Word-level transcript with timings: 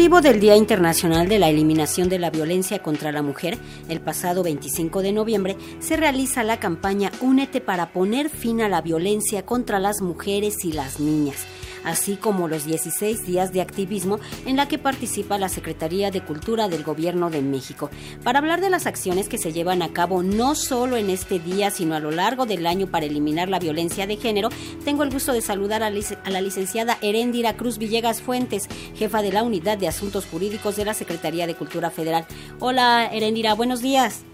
Motivo 0.00 0.22
del 0.22 0.40
Día 0.40 0.56
Internacional 0.56 1.28
de 1.28 1.38
la 1.38 1.50
Eliminación 1.50 2.08
de 2.08 2.18
la 2.18 2.30
Violencia 2.30 2.78
contra 2.78 3.12
la 3.12 3.20
Mujer, 3.20 3.58
el 3.90 4.00
pasado 4.00 4.42
25 4.42 5.02
de 5.02 5.12
noviembre 5.12 5.58
se 5.78 5.98
realiza 5.98 6.42
la 6.42 6.58
campaña 6.58 7.12
Únete 7.20 7.60
para 7.60 7.92
poner 7.92 8.30
fin 8.30 8.62
a 8.62 8.70
la 8.70 8.80
violencia 8.80 9.44
contra 9.44 9.78
las 9.78 10.00
mujeres 10.00 10.64
y 10.64 10.72
las 10.72 11.00
niñas 11.00 11.44
así 11.84 12.16
como 12.16 12.48
los 12.48 12.64
16 12.64 13.26
días 13.26 13.52
de 13.52 13.60
activismo 13.60 14.18
en 14.46 14.56
la 14.56 14.68
que 14.68 14.78
participa 14.78 15.38
la 15.38 15.48
Secretaría 15.48 16.10
de 16.10 16.22
Cultura 16.22 16.68
del 16.68 16.84
Gobierno 16.84 17.30
de 17.30 17.42
México, 17.42 17.90
para 18.24 18.38
hablar 18.38 18.60
de 18.60 18.70
las 18.70 18.86
acciones 18.86 19.28
que 19.28 19.38
se 19.38 19.52
llevan 19.52 19.82
a 19.82 19.92
cabo 19.92 20.22
no 20.22 20.54
solo 20.54 20.96
en 20.96 21.10
este 21.10 21.38
día, 21.38 21.70
sino 21.70 21.94
a 21.94 22.00
lo 22.00 22.10
largo 22.10 22.46
del 22.46 22.66
año 22.66 22.86
para 22.86 23.06
eliminar 23.06 23.48
la 23.48 23.58
violencia 23.58 24.06
de 24.06 24.16
género, 24.16 24.48
tengo 24.84 25.02
el 25.02 25.10
gusto 25.10 25.32
de 25.32 25.40
saludar 25.40 25.82
a 25.82 25.90
la 25.90 26.40
licenciada 26.40 26.98
Heréndira 27.02 27.56
Cruz 27.56 27.78
Villegas 27.78 28.20
Fuentes, 28.22 28.68
jefa 28.94 29.22
de 29.22 29.32
la 29.32 29.42
Unidad 29.42 29.78
de 29.78 29.88
Asuntos 29.88 30.26
Jurídicos 30.26 30.76
de 30.76 30.84
la 30.84 30.94
Secretaría 30.94 31.46
de 31.46 31.54
Cultura 31.54 31.90
Federal. 31.90 32.26
Hola, 32.58 33.08
Heréndira, 33.12 33.54
buenos 33.54 33.82
días. 33.82 34.24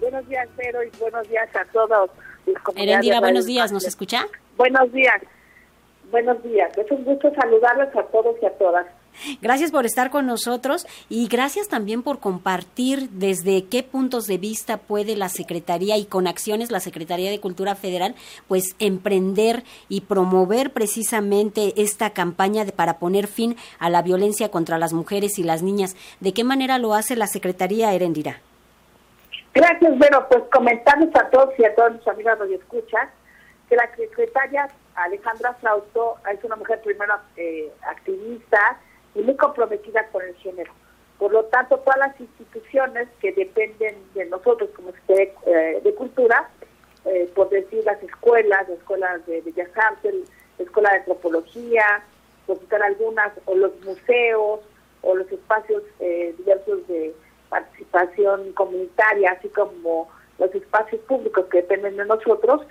Buenos 0.00 0.28
días, 0.28 0.48
Pedro, 0.56 0.82
y 0.82 0.90
buenos 0.98 1.28
días 1.28 1.48
a 1.54 1.64
todos. 1.72 2.10
Heréndira, 2.76 3.20
buenos 3.20 3.46
días, 3.46 3.72
¿nos 3.72 3.86
escucha? 3.86 4.26
Buenos 4.56 4.92
días. 4.92 5.22
Buenos 6.14 6.40
días, 6.44 6.70
es 6.78 6.88
un 6.92 7.02
gusto 7.02 7.28
saludarles 7.34 7.88
a 7.96 8.04
todos 8.04 8.36
y 8.40 8.46
a 8.46 8.50
todas. 8.52 8.86
Gracias 9.42 9.72
por 9.72 9.84
estar 9.84 10.10
con 10.10 10.26
nosotros 10.26 10.86
y 11.08 11.26
gracias 11.26 11.66
también 11.66 12.04
por 12.04 12.20
compartir 12.20 13.10
desde 13.10 13.64
qué 13.64 13.82
puntos 13.82 14.28
de 14.28 14.38
vista 14.38 14.76
puede 14.76 15.16
la 15.16 15.28
Secretaría 15.28 15.96
y 15.96 16.04
con 16.06 16.28
acciones 16.28 16.70
la 16.70 16.78
Secretaría 16.78 17.32
de 17.32 17.40
Cultura 17.40 17.74
Federal 17.74 18.14
pues 18.46 18.76
emprender 18.78 19.64
y 19.88 20.02
promover 20.02 20.70
precisamente 20.70 21.72
esta 21.82 22.10
campaña 22.10 22.64
de, 22.64 22.70
para 22.70 23.00
poner 23.00 23.26
fin 23.26 23.56
a 23.80 23.90
la 23.90 24.00
violencia 24.00 24.52
contra 24.52 24.78
las 24.78 24.92
mujeres 24.92 25.40
y 25.40 25.42
las 25.42 25.64
niñas. 25.64 25.96
¿De 26.20 26.32
qué 26.32 26.44
manera 26.44 26.78
lo 26.78 26.94
hace 26.94 27.16
la 27.16 27.26
Secretaría 27.26 27.92
Erendira? 27.92 28.38
Gracias, 29.52 29.98
bueno, 29.98 30.24
pues 30.30 30.44
comentarles 30.52 31.10
a 31.16 31.28
todos 31.30 31.50
y 31.58 31.64
a 31.64 31.74
todos 31.74 31.94
mis 31.94 32.06
amigos 32.06 32.38
que 32.46 32.54
escuchan 32.54 33.08
que 33.68 33.74
la 33.74 33.90
Secretaría 33.96 34.68
Alejandra 34.96 35.54
Flauto 35.54 36.16
es 36.32 36.42
una 36.44 36.56
mujer 36.56 36.80
primero 36.82 37.14
eh, 37.36 37.70
activista 37.82 38.78
y 39.14 39.22
muy 39.22 39.36
comprometida 39.36 40.06
con 40.08 40.22
el 40.22 40.34
género. 40.36 40.72
Por 41.18 41.32
lo 41.32 41.44
tanto, 41.46 41.78
todas 41.78 41.98
las 41.98 42.20
instituciones 42.20 43.08
que 43.20 43.32
dependen 43.32 43.96
de 44.14 44.24
nosotros 44.26 44.70
como 44.74 44.92
de, 45.08 45.34
eh, 45.46 45.80
de 45.82 45.94
cultura, 45.94 46.48
eh, 47.04 47.30
por 47.34 47.50
decir 47.50 47.84
las 47.84 48.02
escuelas, 48.02 48.68
las 48.68 48.78
escuelas 48.78 49.24
de 49.26 49.40
Bellas 49.42 49.70
Artes, 49.76 50.14
la 50.58 50.64
escuela 50.64 50.90
de 50.90 50.96
antropología, 50.98 52.04
por 52.46 52.58
citar 52.58 52.82
algunas, 52.82 53.32
o 53.46 53.54
los 53.54 53.72
museos, 53.84 54.60
o 55.02 55.14
los 55.14 55.30
espacios 55.30 55.82
diversos 56.38 56.86
de 56.88 57.14
participación 57.48 58.52
comunitaria, 58.52 59.32
así 59.32 59.48
como 59.48 60.08
los 60.38 60.54
espacios 60.54 61.00
públicos 61.02 61.46
que 61.50 61.58
dependen 61.58 61.96
de 61.96 62.04
nosotros, 62.06 62.62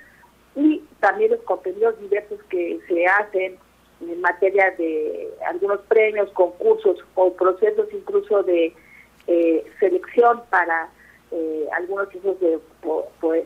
y 0.56 0.84
también 1.00 1.32
los 1.32 1.42
contenidos 1.42 2.00
diversos 2.00 2.40
que 2.50 2.80
se 2.88 3.06
hacen 3.06 3.58
en 4.02 4.22
materia 4.22 4.72
de 4.78 5.30
algunos 5.48 5.80
premios, 5.82 6.30
concursos 6.32 7.00
o 7.16 7.34
procesos 7.34 7.88
incluso 7.92 8.44
de 8.44 8.74
eh, 9.28 9.66
selección 9.80 10.42
para 10.50 10.90
eh, 11.32 11.68
algunos 11.74 12.14
hijos 12.14 12.40
de, 12.40 12.60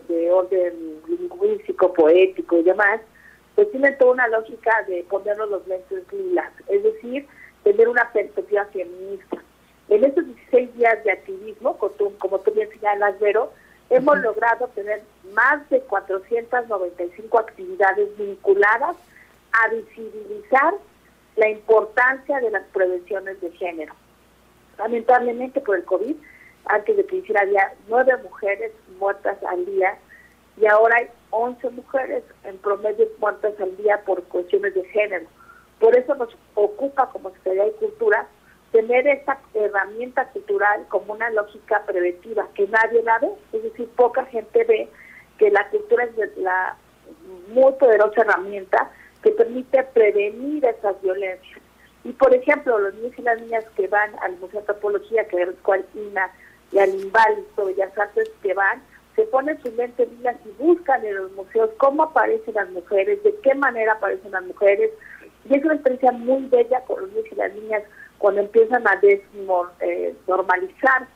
de 0.07 0.31
orden 0.31 1.01
lingüístico, 1.07 1.93
poético 1.93 2.57
y 2.57 2.63
demás, 2.63 3.01
pues 3.55 3.71
tienen 3.71 3.97
toda 3.97 4.11
una 4.11 4.27
lógica 4.27 4.71
de 4.87 5.05
ponernos 5.09 5.49
los 5.49 5.67
lentes 5.67 6.03
lilas, 6.11 6.51
es 6.67 6.83
decir, 6.83 7.25
tener 7.63 7.87
una 7.87 8.11
perspectiva 8.11 8.65
feminista. 8.65 9.37
En 9.89 10.03
estos 10.03 10.25
16 10.25 10.75
días 10.75 11.03
de 11.03 11.11
activismo, 11.11 11.77
como 11.77 11.91
tú, 11.93 12.13
como 12.19 12.39
tú 12.39 12.51
bien 12.51 12.69
señalas, 12.69 13.19
Vero, 13.19 13.51
hemos 13.89 14.17
logrado 14.19 14.67
tener 14.69 15.01
más 15.33 15.67
de 15.69 15.81
495 15.81 17.39
actividades 17.39 18.17
vinculadas 18.17 18.95
a 19.51 19.69
visibilizar 19.69 20.73
la 21.35 21.49
importancia 21.49 22.39
de 22.39 22.51
las 22.51 22.63
prevenciones 22.73 23.39
de 23.41 23.51
género. 23.51 23.93
Lamentablemente 24.77 25.61
por 25.61 25.77
el 25.77 25.85
COVID, 25.85 26.15
antes 26.65 26.97
de 26.97 27.05
que 27.05 27.17
hiciera 27.17 27.41
había 27.41 27.73
nueve 27.87 28.13
mujeres 28.23 28.71
muertas 28.99 29.37
al 29.43 29.65
día 29.65 29.97
y 30.59 30.65
ahora 30.65 30.97
hay 30.97 31.07
11 31.29 31.69
mujeres 31.69 32.23
en 32.43 32.57
promedio 32.57 33.07
muertas 33.19 33.53
al 33.59 33.77
día 33.77 34.01
por 34.05 34.23
cuestiones 34.23 34.73
de 34.73 34.83
género. 34.85 35.27
Por 35.79 35.95
eso 35.95 36.15
nos 36.15 36.35
ocupa 36.55 37.09
como 37.11 37.29
Secretaría 37.29 37.65
de 37.65 37.71
Cultura 37.73 38.27
tener 38.71 39.07
esta 39.07 39.39
herramienta 39.53 40.25
cultural 40.29 40.85
como 40.89 41.13
una 41.13 41.29
lógica 41.31 41.83
preventiva 41.85 42.47
que 42.53 42.67
nadie 42.67 43.01
la 43.03 43.19
ve, 43.19 43.29
es 43.53 43.63
decir, 43.63 43.87
poca 43.95 44.25
gente 44.25 44.63
ve 44.65 44.89
que 45.37 45.49
la 45.51 45.67
cultura 45.69 46.03
es 46.03 46.37
la 46.37 46.75
muy 47.49 47.71
poderosa 47.73 48.21
herramienta 48.21 48.91
que 49.23 49.31
permite 49.31 49.83
prevenir 49.83 50.65
esas 50.65 51.01
violencias. 51.01 51.59
Y 52.03 52.11
por 52.13 52.33
ejemplo, 52.33 52.79
los 52.79 52.93
niños 52.95 53.13
y 53.17 53.21
las 53.21 53.41
niñas 53.41 53.65
que 53.75 53.87
van 53.87 54.11
al 54.21 54.33
Museo 54.33 54.49
de 54.49 54.59
Antropología, 54.59 55.27
que 55.27 55.41
es 55.41 55.49
cual 55.63 55.85
INA 55.93 56.31
y 56.71 56.79
al 56.79 56.89
Inválido 56.89 57.65
Bellas 57.65 57.97
Artes 57.97 58.29
que 58.41 58.53
van, 58.53 58.81
se 59.15 59.23
ponen 59.23 59.61
sus 59.61 59.73
lentes 59.73 60.07
y 60.45 60.63
buscan 60.63 61.03
en 61.03 61.15
los 61.15 61.31
museos 61.31 61.71
cómo 61.77 62.03
aparecen 62.03 62.53
las 62.53 62.69
mujeres, 62.69 63.21
de 63.23 63.35
qué 63.41 63.55
manera 63.55 63.93
aparecen 63.93 64.31
las 64.31 64.43
mujeres. 64.43 64.91
Y 65.49 65.55
es 65.55 65.65
una 65.65 65.73
experiencia 65.73 66.11
muy 66.11 66.45
bella 66.47 66.81
con 66.81 67.01
los 67.01 67.09
niños 67.09 67.25
y 67.31 67.35
las 67.35 67.53
niñas 67.55 67.83
cuando 68.17 68.41
empiezan 68.41 68.87
a 68.87 68.95
desnormalizar 68.97 71.03
eh, 71.03 71.07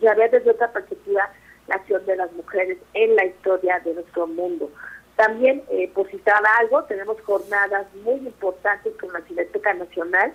y 0.00 0.06
a 0.06 0.14
ver 0.14 0.30
desde 0.30 0.50
otra 0.50 0.72
perspectiva 0.72 1.30
la 1.66 1.76
acción 1.76 2.04
de 2.06 2.16
las 2.16 2.32
mujeres 2.32 2.78
en 2.94 3.16
la 3.16 3.24
historia 3.24 3.80
de 3.80 3.94
nuestro 3.94 4.26
mundo. 4.26 4.70
También, 5.16 5.62
eh, 5.70 5.90
por 5.94 6.10
citar 6.10 6.42
algo, 6.60 6.84
tenemos 6.84 7.20
jornadas 7.22 7.86
muy 8.02 8.16
importantes 8.16 8.92
con 9.00 9.12
la 9.12 9.20
Cineteca 9.22 9.72
Nacional 9.74 10.32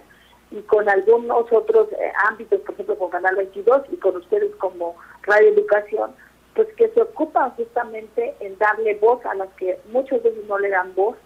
y 0.52 0.62
con 0.62 0.88
algunos 0.88 1.52
otros 1.52 1.92
eh, 1.92 2.12
ámbitos, 2.28 2.62
por 2.62 2.74
ejemplo 2.74 2.98
con 2.98 3.10
Canal 3.10 3.36
22 3.36 3.84
y 3.92 3.98
con 3.98 4.16
ustedes 4.16 4.56
como 4.56 4.96
Radio 5.24 5.50
Educación, 5.50 6.12
pues 6.56 6.68
que 6.76 6.90
se 6.90 7.02
ocupan 7.02 7.52
justamente 7.52 8.36
en 8.40 8.58
darle 8.58 8.96
voz 8.96 9.24
a 9.26 9.36
las 9.36 9.50
que 9.56 9.80
muchos 9.92 10.24
veces 10.24 10.46
no 10.48 10.58
le 10.58 10.70
dan 10.70 10.96
voz, 10.96 11.18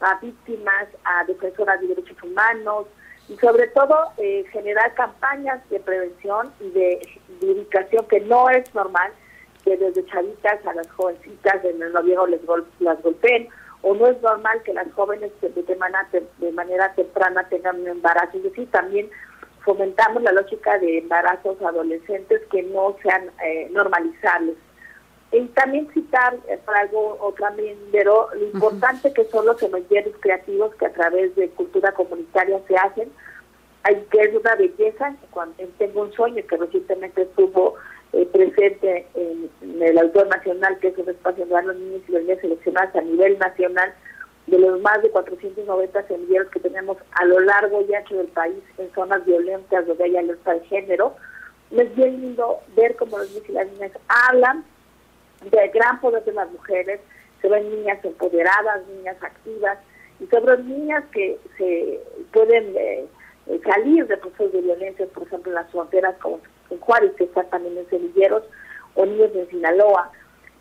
a 0.00 0.18
víctimas, 0.20 0.88
a 1.04 1.24
defensoras 1.24 1.80
de 1.80 1.88
derechos 1.88 2.22
humanos, 2.22 2.86
y 3.28 3.36
sobre 3.36 3.68
todo 3.68 3.94
eh, 4.16 4.44
generar 4.52 4.94
campañas 4.94 5.60
de 5.68 5.80
prevención 5.80 6.52
y 6.60 6.70
de, 6.70 7.20
dedicación 7.40 8.06
que 8.08 8.20
no 8.20 8.50
es 8.50 8.74
normal 8.74 9.12
que 9.64 9.76
desde 9.76 10.04
chavitas 10.06 10.64
a 10.66 10.74
las 10.74 10.90
jovencitas 10.90 11.64
en 11.64 11.80
el 11.82 11.92
noviembre 11.92 12.32
les 12.32 12.40
las 12.80 13.00
golpeen 13.02 13.48
o 13.82 13.94
no 13.94 14.06
es 14.08 14.20
normal 14.22 14.60
que 14.64 14.72
las 14.72 14.90
jóvenes 14.92 15.30
de, 15.40 15.76
manera, 15.76 16.08
de 16.38 16.52
manera 16.52 16.92
temprana 16.94 17.48
tengan 17.48 17.80
un 17.80 17.86
embarazo. 17.86 18.38
Es 18.38 18.42
decir, 18.42 18.68
también 18.70 19.08
fomentamos 19.64 20.22
la 20.22 20.32
lógica 20.32 20.78
de 20.78 20.98
embarazos 20.98 21.60
adolescentes 21.62 22.40
que 22.50 22.62
no 22.64 22.96
sean 23.02 23.30
eh, 23.44 23.68
normalizables. 23.70 24.56
Y 25.30 25.44
también 25.48 25.88
citar 25.92 26.36
eh, 26.48 26.58
para 26.64 26.80
algo 26.80 27.18
otra 27.20 27.52
pero 27.92 28.28
lo 28.34 28.46
importante 28.46 29.12
que 29.12 29.24
son 29.26 29.44
los 29.44 29.58
semilleros 29.58 30.14
creativos 30.20 30.74
que 30.76 30.86
a 30.86 30.92
través 30.92 31.34
de 31.36 31.50
cultura 31.50 31.92
comunitaria 31.92 32.60
se 32.66 32.76
hacen, 32.76 33.12
hay 33.82 34.06
que 34.10 34.20
es 34.20 34.34
una 34.34 34.54
belleza, 34.54 35.14
cuando 35.30 35.54
tengo 35.78 36.02
un 36.02 36.12
sueño 36.12 36.42
que 36.48 36.56
recientemente 36.56 37.22
estuvo 37.22 37.74
eh, 38.12 38.26
presente 38.32 39.06
en, 39.14 39.50
el 39.82 39.98
Autor 39.98 40.28
Nacional, 40.28 40.78
que 40.78 40.88
es 40.88 40.98
un 40.98 41.08
espacio 41.08 41.46
donde 41.46 41.68
los 41.68 41.76
niños 41.76 42.02
y 42.08 42.12
las 42.12 42.22
niñas 42.22 42.40
seleccionadas 42.40 42.96
a 42.96 43.00
nivel 43.02 43.38
nacional, 43.38 43.94
de 44.46 44.58
los 44.58 44.80
más 44.80 45.02
de 45.02 45.10
490 45.10 46.06
semilleros 46.08 46.48
que 46.48 46.60
tenemos 46.60 46.96
a 47.12 47.24
lo 47.26 47.38
largo 47.40 47.84
y 47.86 47.94
ancho 47.94 48.16
del 48.16 48.28
país 48.28 48.62
en 48.78 48.90
zonas 48.94 49.24
violentas 49.26 49.86
donde 49.86 50.04
hay 50.04 50.16
alerta 50.16 50.54
de 50.54 50.60
género, 50.60 51.14
es 51.70 51.94
bien 51.94 52.20
lindo 52.20 52.60
ver 52.74 52.96
cómo 52.96 53.18
los 53.18 53.28
niños 53.28 53.48
y 53.48 53.52
las 53.52 53.70
niñas 53.72 53.92
hablan 54.08 54.64
del 55.40 55.70
gran 55.70 56.00
poder 56.00 56.24
de 56.24 56.32
las 56.32 56.50
mujeres, 56.50 57.00
se 57.40 57.48
ven 57.48 57.70
niñas 57.70 58.04
empoderadas, 58.04 58.86
niñas 58.88 59.16
activas, 59.22 59.78
y 60.20 60.26
sobre 60.26 60.62
niñas 60.64 61.04
que 61.12 61.38
se 61.56 62.00
pueden 62.32 62.74
eh, 62.76 63.06
salir 63.64 64.06
de 64.06 64.16
procesos 64.16 64.52
de 64.52 64.62
violencia, 64.62 65.06
por 65.06 65.24
ejemplo, 65.24 65.50
en 65.50 65.54
las 65.54 65.70
fronteras 65.70 66.16
como 66.20 66.40
en 66.70 66.78
Juárez, 66.80 67.12
que 67.16 67.24
están 67.24 67.48
también 67.50 67.78
en 67.78 67.88
Semilleros, 67.88 68.42
o 68.94 69.06
niños 69.06 69.30
en 69.34 69.48
Sinaloa. 69.48 70.10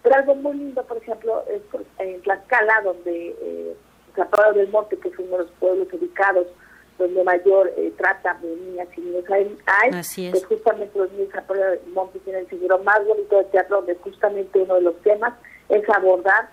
Pero 0.04 0.16
algo 0.16 0.36
muy 0.36 0.58
lindo, 0.58 0.84
por 0.84 0.98
ejemplo, 0.98 1.44
es 1.50 1.62
en 1.98 2.22
Tlaxcala, 2.22 2.82
donde 2.84 3.36
eh, 3.42 3.76
Zapado 4.16 4.54
del 4.54 4.70
Monte, 4.70 4.98
que 4.98 5.10
es 5.10 5.20
uno 5.20 5.32
de 5.32 5.44
los 5.44 5.52
pueblos 5.54 5.88
ubicados 5.92 6.48
donde 6.98 7.24
mayor 7.24 7.72
eh, 7.78 7.94
trata 7.98 8.38
de 8.42 8.56
niñas 8.56 8.88
y 8.98 9.02
niños 9.02 9.24
hay, 9.30 9.58
hay 9.66 9.92
pues 10.32 10.46
justamente 10.46 10.98
los 10.98 11.12
niños 11.12 11.30
de 11.32 11.80
Monte 11.94 12.20
tienen 12.20 12.44
el 12.44 12.50
seguro 12.50 12.80
más 12.80 13.06
bonito 13.06 13.38
de 13.38 13.44
teatro, 13.46 13.78
donde 13.78 13.96
justamente 13.96 14.60
uno 14.60 14.76
de 14.76 14.82
los 14.82 15.02
temas 15.02 15.34
es 15.70 15.88
abordar 15.90 16.50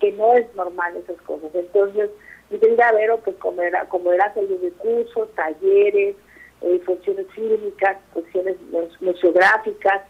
que 0.00 0.12
no 0.12 0.34
es 0.34 0.52
normal 0.54 0.96
esas 0.96 1.20
cosas. 1.22 1.50
Entonces, 1.54 2.10
mi 2.50 2.58
querida 2.58 2.92
Vero, 2.92 3.18
pues 3.18 3.36
como 3.36 3.62
era, 3.62 3.84
como 3.88 4.12
era 4.12 4.26
hacer 4.26 4.48
de 4.48 4.70
cursos, 4.72 5.28
talleres, 5.34 6.16
eh, 6.62 6.80
funciones 6.84 7.26
fílmicas, 7.34 7.98
funciones 8.12 8.56
museográficas, 9.00 10.02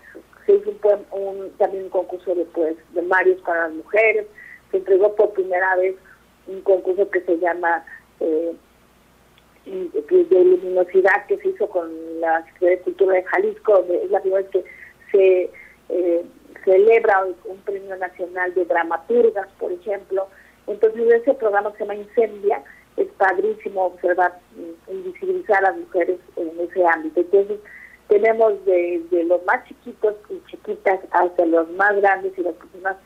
se 0.47 0.55
hizo 0.55 0.71
un, 1.11 1.53
también 1.59 1.85
un 1.85 1.91
concurso 1.91 2.35
de, 2.35 2.45
pues, 2.47 2.77
de 2.95 3.03
Marios 3.03 3.41
para 3.43 3.69
las 3.69 3.73
mujeres, 3.73 4.27
se 4.71 4.79
entregó 4.79 5.15
por 5.15 5.33
primera 5.33 5.77
vez 5.77 5.97
un 6.47 6.63
concurso 6.63 7.11
que 7.11 7.21
se 7.23 7.39
llama 7.39 7.85
eh, 8.21 8.55
de 9.69 10.45
luminosidad 10.45 11.27
que 11.27 11.39
se 11.39 11.49
hizo 11.49 11.69
con 11.69 11.91
la 12.21 12.45
Secretaría 12.45 12.77
de 12.77 12.83
Cultura 12.83 13.15
de 13.15 13.25
Jalisco, 13.25 13.85
es 13.91 14.11
la 14.11 14.21
primera 14.21 14.43
vez 14.43 14.51
que 14.51 14.65
se 15.13 15.51
eh, 15.89 16.25
celebra 16.65 17.27
un 17.45 17.59
premio 17.59 17.97
nacional 17.97 18.55
de 18.55 18.65
dramaturgas, 18.65 19.49
por 19.59 19.73
ejemplo. 19.73 20.29
Entonces 20.67 21.13
ese 21.13 21.35
programa 21.35 21.73
se 21.73 21.81
llama 21.81 21.95
Incendia, 21.95 22.63
es 22.97 23.09
padrísimo 23.17 23.87
observar 23.87 24.39
y 24.89 25.03
visibilizar 25.03 25.59
a 25.59 25.71
las 25.71 25.79
mujeres 25.79 26.19
en 26.37 26.61
ese 26.61 26.87
ámbito. 26.87 27.21
Entonces 27.21 27.59
tenemos 28.09 28.53
desde 28.65 29.25
los 29.25 29.45
más 29.45 29.65
chiquitos 29.67 30.15
y 30.31 30.43
chiquitas 30.51 31.01
hasta 31.11 31.47
los 31.47 31.71
más 31.71 31.97
grandes 31.97 32.37
y 32.37 32.43
las 32.43 32.55
personas 32.55 32.97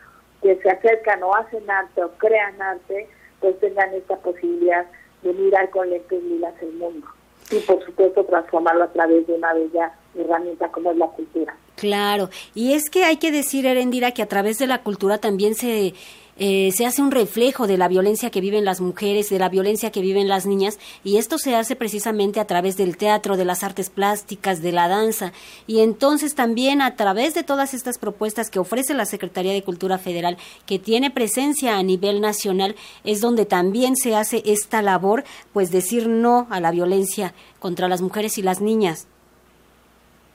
que 0.41 0.57
se 0.57 0.71
acercan 0.71 1.23
o 1.23 1.35
hacen 1.35 1.71
arte 1.71 2.03
o 2.03 2.11
crean 2.19 2.61
arte, 2.61 3.09
pues 3.41 3.59
tengan 3.61 3.93
esta 3.95 4.17
posibilidad 4.17 4.87
de 5.23 5.33
mirar 5.33 5.71
con 5.71 5.89
lentes 5.91 6.23
lilas 6.23 6.55
el 6.61 6.73
mundo. 6.75 7.07
Y 7.51 7.59
por 7.61 7.85
supuesto 7.85 8.25
transformarlo 8.25 8.85
a 8.85 8.93
través 8.93 9.27
de 9.27 9.35
una 9.35 9.53
bella 9.55 9.93
herramienta 10.15 10.71
como 10.71 10.91
es 10.91 10.97
la 10.97 11.09
cultura. 11.09 11.57
Claro, 11.83 12.31
y 12.55 12.75
es 12.75 12.89
que 12.89 13.03
hay 13.03 13.17
que 13.17 13.33
decir, 13.33 13.67
Erendira, 13.67 14.13
que 14.13 14.23
a 14.23 14.29
través 14.29 14.57
de 14.59 14.69
la 14.69 14.85
cultura 14.85 15.19
también 15.19 15.57
se 15.57 15.95
eh, 16.37 16.71
se 16.73 16.87
hace 16.87 17.03
un 17.03 17.11
reflejo 17.11 17.67
de 17.67 17.77
la 17.77 17.89
violencia 17.89 18.31
que 18.31 18.41
viven 18.41 18.65
las 18.65 18.81
mujeres, 18.81 19.29
de 19.29 19.41
la 19.41 19.49
violencia 19.49 19.91
que 19.91 20.01
viven 20.01 20.29
las 20.29 20.47
niñas, 20.47 20.79
y 21.03 21.17
esto 21.17 21.39
se 21.39 21.57
hace 21.57 21.75
precisamente 21.75 22.39
a 22.39 22.47
través 22.47 22.77
del 22.77 22.97
teatro, 22.97 23.37
de 23.37 23.45
las 23.45 23.65
artes 23.65 23.91
plásticas, 23.91 24.63
de 24.63 24.71
la 24.71 24.87
danza, 24.87 25.33
y 25.67 25.81
entonces 25.81 26.37
también 26.37 26.83
a 26.83 26.95
través 26.95 27.35
de 27.35 27.43
todas 27.43 27.75
estas 27.75 27.99
propuestas 27.99 28.49
que 28.49 28.61
ofrece 28.61 28.95
la 28.95 29.07
Secretaría 29.07 29.53
de 29.53 29.65
Cultura 29.65 29.99
Federal, 29.99 30.39
que 30.67 30.79
tiene 30.79 31.11
presencia 31.11 31.77
a 31.77 31.83
nivel 31.83 32.21
nacional, 32.21 32.77
es 33.03 33.21
donde 33.21 33.45
también 33.45 33.97
se 33.97 34.15
hace 34.15 34.45
esta 34.47 34.83
labor, 34.83 35.25
pues 35.53 35.73
decir 35.73 36.09
no 36.09 36.47
a 36.49 36.61
la 36.61 36.71
violencia 36.71 37.35
contra 37.59 37.89
las 37.89 38.03
mujeres 38.03 38.39
y 38.39 38.43
las 38.43 38.61
niñas. 38.61 39.09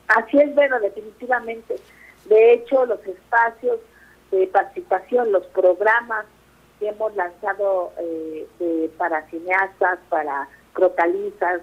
Así 0.07 0.37
es, 0.37 0.53
bueno, 0.55 0.79
definitivamente. 0.79 1.75
De 2.25 2.53
hecho, 2.53 2.85
los 2.85 3.05
espacios 3.05 3.79
de 4.31 4.47
participación, 4.47 5.31
los 5.31 5.45
programas 5.47 6.25
que 6.79 6.89
hemos 6.89 7.15
lanzado 7.15 7.91
eh, 7.99 8.91
para 8.97 9.27
cineastas, 9.29 9.99
para 10.09 10.47
crotalistas, 10.73 11.61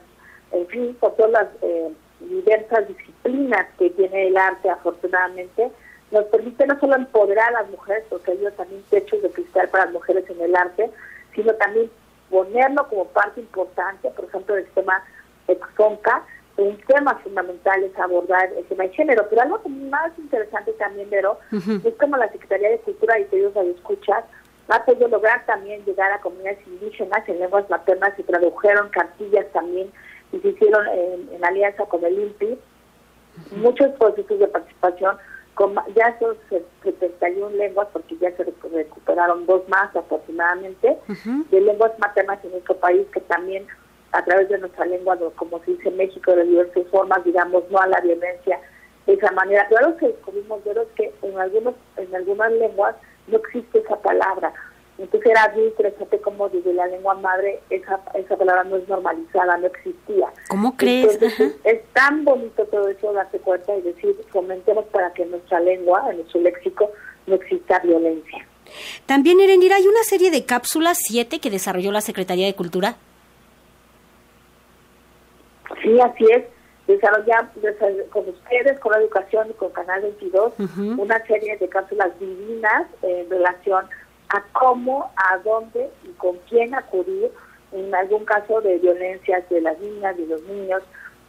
en 0.53 0.67
fin, 0.69 0.97
por 1.01 1.15
todas 1.15 1.33
las 1.33 1.49
eh, 1.63 1.93
diversas 2.21 2.89
disciplinas 2.89 3.67
que 3.79 3.91
tiene 3.91 4.29
el 4.29 4.37
arte, 4.37 4.71
afortunadamente, 4.71 5.71
nos 6.11 6.25
permite 6.27 6.67
no 6.67 6.79
solo 6.79 6.97
empoderar 6.97 7.49
a 7.55 7.63
las 7.63 7.71
mujeres, 7.71 8.05
porque 8.09 8.33
hay 8.33 8.39
también 8.57 8.83
techos 8.91 9.23
de 9.23 9.31
cristal 9.31 9.69
para 9.69 9.87
las 9.87 9.95
mujeres 9.95 10.29
en 10.31 10.41
el 10.41 10.55
arte, 10.55 10.91
sino 11.35 11.53
también 11.55 11.91
ponerlo 12.31 12.89
como 12.89 13.07
parte 13.07 13.41
importante, 13.41 14.11
por 14.11 14.25
ejemplo, 14.27 14.55
del 14.55 14.67
tema 14.71 15.03
Exonca, 15.49 16.25
un 16.57 16.77
tema 16.87 17.17
fundamental 17.17 17.83
es 17.83 17.99
abordar 17.99 18.51
el 18.57 18.65
tema 18.67 18.85
de 18.85 18.91
género, 18.91 19.27
pero 19.29 19.43
algo 19.43 19.61
más 19.69 20.13
interesante 20.19 20.73
también, 20.75 21.11
Vero, 21.11 21.39
es 21.53 21.95
como 21.99 22.17
la 22.17 22.31
Secretaría 22.31 22.71
de 22.71 22.79
Cultura 22.79 23.19
y 23.19 23.25
Pedidos 23.25 23.55
de 23.55 23.71
Escuchar 23.73 24.25
ha 24.69 24.85
podido 24.85 25.09
lograr 25.09 25.45
también 25.47 25.85
llegar 25.85 26.11
a 26.13 26.21
comunidades 26.21 26.67
indígenas 26.67 27.29
en 27.29 27.39
lenguas 27.39 27.69
maternas 27.69 28.19
y 28.19 28.23
tradujeron 28.23 28.89
cartillas 28.89 29.47
también 29.53 29.91
y 30.33 30.39
se 30.39 30.49
hicieron 30.49 30.87
en, 30.89 31.45
alianza 31.45 31.85
con 31.85 32.05
el 32.05 32.19
INPI. 32.19 32.59
Muchos 33.57 33.89
procesos 33.99 34.39
de 34.39 34.47
participación, 34.47 35.17
con, 35.55 35.75
ya 35.95 36.19
son 36.19 36.37
71 36.83 37.51
lenguas, 37.51 37.89
porque 37.93 38.17
ya 38.17 38.35
se 38.37 38.45
recuperaron 38.45 39.45
dos 39.47 39.69
más 39.69 39.95
afortunadamente, 39.95 40.99
de 41.51 41.61
lenguas 41.61 41.93
maternas 41.99 42.43
en 42.45 42.53
nuestro 42.53 42.77
país 42.77 43.07
que 43.13 43.21
también 43.21 43.67
a 44.15 44.25
través 44.25 44.49
de 44.49 44.59
nuestra 44.59 44.87
lengua, 44.87 45.19
como 45.35 45.59
se 45.65 45.73
dice 45.73 45.89
en 45.89 45.97
México, 45.97 46.35
de 46.35 46.45
diversas 46.45 46.87
formas, 46.89 47.25
digamos, 47.25 47.65
no 47.71 47.79
a 47.79 47.89
la 47.89 48.01
violencia 48.01 48.61
de 49.07 49.15
esa 49.15 49.33
manera. 49.33 49.67
Pero 49.69 49.91
lo 49.91 49.97
que 49.97 50.07
descubrimos 50.07 50.61
es 50.65 50.89
que 50.95 51.13
en, 51.23 51.39
algunos, 51.39 51.75
en 51.97 52.15
algunas 52.15 52.53
lenguas 52.53 52.95
no 53.27 53.39
existe 53.39 53.81
esa 53.81 53.97
palabra. 53.97 54.53
Entonces 54.97 55.29
era 55.29 55.49
bien 55.49 55.67
interesante 55.67 56.21
como 56.21 56.49
desde 56.49 56.73
la 56.73 56.87
lengua 56.87 57.15
madre 57.15 57.61
esa, 57.71 58.01
esa 58.15 58.37
palabra 58.37 58.63
no 58.63 58.77
es 58.77 58.89
normalizada, 58.89 59.57
no 59.57 59.67
existía. 59.67 60.29
¿Cómo 60.49 60.77
crees? 60.77 61.19
es 61.65 61.85
tan 61.93 62.25
bonito 62.25 62.65
todo 62.67 62.89
eso, 62.89 63.13
darse 63.13 63.41
cuenta 63.41 63.75
y 63.75 63.83
decir, 63.83 64.15
comentemos 64.31 64.85
para 64.87 65.13
que 65.13 65.25
en 65.25 65.33
nuestra 65.33 65.59
lengua, 65.59 66.07
en 66.11 66.19
nuestro 66.19 66.41
léxico, 66.41 66.93
no 67.27 67.35
exista 67.35 67.81
violencia. 67.81 68.47
También, 69.07 69.41
Erendira, 69.41 69.77
hay 69.77 69.89
una 69.89 70.05
serie 70.05 70.31
de 70.31 70.45
cápsulas, 70.45 70.99
siete, 71.01 71.41
que 71.41 71.51
desarrolló 71.51 71.91
la 71.91 72.01
Secretaría 72.01 72.47
de 72.47 72.55
Cultura 72.55 72.97
Sí, 75.85 76.01
así 76.01 76.25
es. 76.33 76.45
Desarrollamos 76.87 77.53
con 78.11 78.29
ustedes, 78.29 78.79
con 78.81 78.93
la 78.93 78.99
educación 78.99 79.49
y 79.51 79.53
con 79.55 79.71
Canal 79.71 80.03
22, 80.03 80.53
una 80.99 81.25
serie 81.27 81.57
de 81.57 81.69
cápsulas 81.69 82.19
divinas 82.19 82.87
en 83.03 83.31
relación 83.31 83.87
a 84.31 84.43
cómo, 84.53 85.11
a 85.17 85.39
dónde 85.39 85.89
y 86.05 86.09
con 86.19 86.37
quién 86.49 86.75
acudir 86.75 87.31
en 87.73 87.95
algún 87.95 88.25
caso 88.25 88.61
de 88.61 88.79
violencias 88.79 89.49
de 89.49 89.61
las 89.63 89.79
niñas 89.79 90.19
y 90.19 90.27
los 90.27 90.43
niños. 90.43 90.83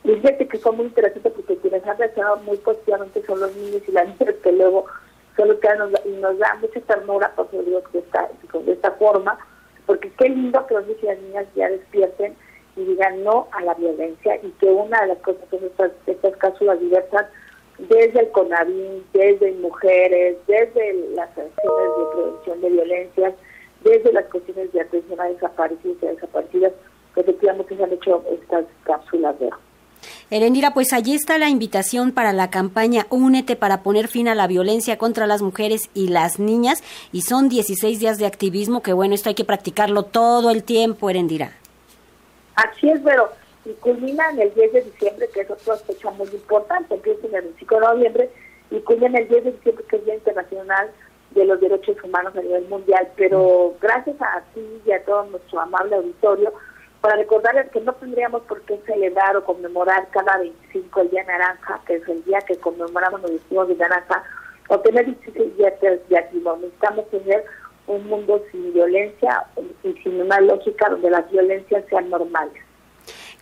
Y 0.04 0.12
fíjate 0.16 0.48
que 0.48 0.58
son 0.58 0.78
muy 0.78 0.88
interesantes 0.88 1.32
porque 1.34 1.58
quienes 1.58 1.86
han 1.88 1.98
reaccionado 1.98 2.38
muy 2.38 2.58
positivamente 2.58 3.24
son 3.26 3.40
los 3.40 3.56
niños 3.56 3.82
y 3.88 3.92
las 3.92 4.08
niñas 4.08 4.36
que 4.44 4.52
luego 4.52 4.86
solo 5.38 5.60
que 5.60 5.70
nos, 5.76 5.92
y 6.06 6.10
nos 6.18 6.38
da 6.38 6.56
mucha 6.56 6.82
ternura, 6.82 7.32
por 7.36 7.50
digo 7.52 7.82
de 7.94 8.00
esta, 8.00 8.30
de 8.54 8.72
esta 8.72 8.92
forma, 8.92 9.38
porque 9.86 10.12
qué 10.18 10.30
lindo 10.30 10.66
que 10.68 10.74
los 10.74 10.86
niños 10.86 11.04
y 11.04 11.06
las 11.08 11.20
niñas 11.20 11.46
ya 11.56 11.70
despierten 11.70 12.36
y 12.76 12.84
digan 12.84 13.24
no 13.24 13.48
a 13.52 13.62
la 13.62 13.74
violencia 13.76 14.38
y 14.44 14.50
que 14.60 14.68
una 14.68 15.02
de 15.02 15.08
las 15.08 15.18
cosas 15.20 15.44
son 15.50 15.64
estas, 15.64 15.92
estas 16.08 16.36
cápsulas 16.38 16.80
diversas 16.80 17.26
desde 17.78 18.22
el 18.22 18.32
CONAVIN, 18.32 19.04
desde 19.14 19.52
mujeres, 19.54 20.38
desde 20.48 20.94
las 21.14 21.30
acciones 21.30 21.54
de 21.58 22.06
prevención 22.14 22.62
de 22.62 22.70
violencias, 22.70 23.34
desde 23.84 24.14
las 24.14 24.26
cuestiones 24.26 24.72
de 24.72 24.82
atención 24.82 25.20
a 25.20 25.26
desaparecidos 25.26 25.98
y 26.02 26.06
a 26.06 26.12
desaparecidas, 26.12 26.74
efectivamente 27.16 27.76
se 27.76 27.84
han 27.84 27.94
hecho 27.94 28.24
estas 28.32 28.66
cápsulas 28.84 29.38
de 29.40 29.50
Erendira, 30.30 30.74
pues 30.74 30.92
allí 30.94 31.14
está 31.14 31.38
la 31.38 31.50
invitación 31.50 32.12
para 32.12 32.34
la 32.34 32.50
campaña 32.50 33.06
Únete 33.10 33.56
para 33.56 33.84
poner 33.84 34.08
fin 34.08 34.28
a 34.28 34.36
la 34.36 34.48
violencia 34.48 34.98
contra 34.98 35.28
las 35.28 35.42
mujeres 35.42 35.90
y 35.94 36.08
las 36.08 36.40
niñas. 36.40 36.84
Y 37.12 37.22
son 37.22 37.48
16 37.48 38.00
días 38.00 38.18
de 38.18 38.26
activismo 38.26 38.82
que, 38.82 38.94
bueno, 38.94 39.14
esto 39.14 39.30
hay 39.30 39.36
que 39.36 39.46
practicarlo 39.46 40.04
todo 40.04 40.50
el 40.50 40.64
tiempo, 40.64 41.10
Erendira. 41.10 41.52
Así 42.56 42.90
es, 42.90 43.00
pero 43.04 43.30
y 43.66 43.74
culmina 43.74 44.30
en 44.30 44.42
el 44.42 44.54
10 44.54 44.74
de 44.74 44.82
diciembre, 44.84 45.28
que 45.34 45.42
es 45.42 45.50
otra 45.50 45.76
fecha 45.78 46.12
muy 46.12 46.28
importante, 46.28 46.94
empieza 46.94 47.28
en 47.28 47.36
el 47.36 47.42
25 47.42 47.76
de 47.76 47.82
noviembre 47.82 48.30
y 48.70 48.80
culmina 48.82 49.20
el 49.20 49.28
10 49.28 49.44
de 49.44 49.52
diciembre, 49.54 49.86
que 49.90 49.96
es 49.96 50.06
Día 50.06 50.16
Internacional 50.16 50.92
de 51.32 51.46
los 51.46 51.60
Derechos 51.60 51.98
Humanos 52.04 52.36
a 52.36 52.42
nivel 52.42 52.68
mundial. 52.68 53.10
Pero 53.16 53.74
gracias 53.82 54.16
a 54.22 54.42
ti 54.54 54.62
y 54.86 54.92
a 54.92 55.04
todo 55.04 55.26
nuestro 55.26 55.60
amable 55.60 55.96
auditorio, 55.96 56.54
para 57.02 57.18
recordarles 57.18 57.70
que 57.72 57.82
no 57.82 57.94
tendríamos 57.94 58.44
por 58.44 58.62
qué 58.62 58.80
celebrar 58.86 59.36
o 59.36 59.44
conmemorar 59.44 60.08
cada 60.10 60.38
25 60.38 61.02
el 61.02 61.10
Día 61.10 61.24
Naranja, 61.24 61.82
que 61.86 61.96
es 61.96 62.08
el 62.08 62.24
día 62.24 62.40
que 62.42 62.58
conmemoramos 62.58 63.22
los 63.22 63.32
distintos 63.32 63.68
de 63.68 63.76
naranja, 63.76 64.24
o 64.70 64.80
tener 64.80 65.06
16 65.06 65.58
días 65.58 65.74
de 65.82 66.18
activo. 66.18 66.56
Necesitamos 66.58 67.10
tener 67.10 67.46
un 67.88 68.08
mundo 68.08 68.42
sin 68.52 68.74
violencia 68.74 69.46
y 69.84 69.94
sin 70.04 70.22
una 70.22 70.40
lógica 70.42 70.90
donde 70.90 71.10
las 71.10 71.30
violencias 71.32 71.84
sean 71.90 72.10
normales. 72.10 72.62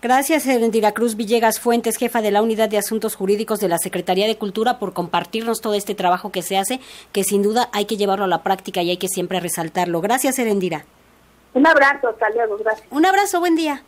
Gracias, 0.01 0.45
Erendira 0.45 0.91
Cruz 0.91 1.15
Villegas 1.15 1.61
Fuentes, 1.61 1.95
jefa 1.97 2.21
de 2.21 2.31
la 2.31 2.41
Unidad 2.41 2.67
de 2.67 2.77
Asuntos 2.77 3.15
Jurídicos 3.15 3.61
de 3.61 3.69
la 3.69 3.77
Secretaría 3.77 4.27
de 4.27 4.37
Cultura, 4.37 4.77
por 4.77 4.91
compartirnos 4.91 5.61
todo 5.61 5.75
este 5.75 5.95
trabajo 5.95 6.29
que 6.29 6.41
se 6.41 6.57
hace, 6.57 6.81
que 7.13 7.23
sin 7.23 7.41
duda 7.41 7.69
hay 7.71 7.85
que 7.85 7.95
llevarlo 7.95 8.25
a 8.25 8.27
la 8.27 8.43
práctica 8.43 8.81
y 8.81 8.89
hay 8.89 8.97
que 8.97 9.07
siempre 9.07 9.39
resaltarlo. 9.39 10.01
Gracias, 10.01 10.37
Erendira. 10.39 10.83
Un 11.53 11.65
abrazo, 11.65 12.09
hasta 12.09 12.29
luego, 12.31 12.57
gracias. 12.57 12.85
Un 12.91 13.05
abrazo, 13.05 13.39
buen 13.39 13.55
día. 13.55 13.83